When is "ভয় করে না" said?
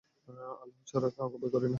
1.37-1.69